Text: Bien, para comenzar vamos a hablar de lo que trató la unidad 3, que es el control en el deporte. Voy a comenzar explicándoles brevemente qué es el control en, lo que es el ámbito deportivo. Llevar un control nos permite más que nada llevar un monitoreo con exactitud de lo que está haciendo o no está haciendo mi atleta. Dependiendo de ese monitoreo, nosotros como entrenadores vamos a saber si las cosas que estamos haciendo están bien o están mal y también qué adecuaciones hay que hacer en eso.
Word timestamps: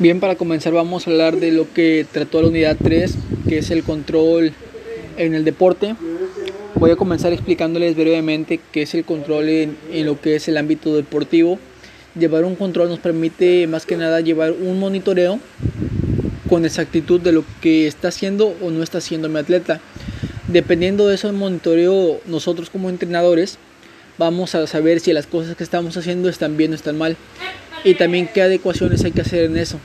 Bien, 0.00 0.18
para 0.18 0.34
comenzar 0.34 0.72
vamos 0.72 1.06
a 1.06 1.10
hablar 1.10 1.36
de 1.36 1.52
lo 1.52 1.72
que 1.72 2.04
trató 2.10 2.42
la 2.42 2.48
unidad 2.48 2.76
3, 2.82 3.14
que 3.48 3.58
es 3.58 3.70
el 3.70 3.84
control 3.84 4.52
en 5.16 5.34
el 5.34 5.44
deporte. 5.44 5.94
Voy 6.74 6.90
a 6.90 6.96
comenzar 6.96 7.32
explicándoles 7.32 7.94
brevemente 7.94 8.58
qué 8.72 8.82
es 8.82 8.94
el 8.96 9.04
control 9.04 9.48
en, 9.48 9.76
lo 10.04 10.20
que 10.20 10.34
es 10.34 10.48
el 10.48 10.56
ámbito 10.56 10.96
deportivo. 10.96 11.60
Llevar 12.18 12.44
un 12.44 12.56
control 12.56 12.88
nos 12.88 12.98
permite 12.98 13.68
más 13.68 13.86
que 13.86 13.96
nada 13.96 14.20
llevar 14.20 14.50
un 14.50 14.80
monitoreo 14.80 15.38
con 16.48 16.64
exactitud 16.64 17.20
de 17.20 17.30
lo 17.30 17.44
que 17.60 17.86
está 17.86 18.08
haciendo 18.08 18.52
o 18.60 18.70
no 18.70 18.82
está 18.82 18.98
haciendo 18.98 19.28
mi 19.28 19.38
atleta. 19.38 19.80
Dependiendo 20.48 21.06
de 21.06 21.14
ese 21.14 21.30
monitoreo, 21.30 22.20
nosotros 22.26 22.68
como 22.68 22.90
entrenadores 22.90 23.58
vamos 24.18 24.56
a 24.56 24.66
saber 24.66 24.98
si 24.98 25.12
las 25.12 25.28
cosas 25.28 25.54
que 25.54 25.62
estamos 25.62 25.96
haciendo 25.96 26.28
están 26.28 26.56
bien 26.56 26.72
o 26.72 26.74
están 26.74 26.98
mal 26.98 27.16
y 27.84 27.94
también 27.94 28.28
qué 28.32 28.42
adecuaciones 28.42 29.04
hay 29.04 29.12
que 29.12 29.20
hacer 29.20 29.44
en 29.44 29.58
eso. 29.58 29.78